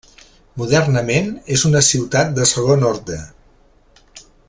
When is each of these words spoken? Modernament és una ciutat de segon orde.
Modernament 0.61 1.29
és 1.57 1.65
una 1.71 1.81
ciutat 1.89 2.33
de 2.39 2.49
segon 2.55 2.89
orde. 2.93 3.19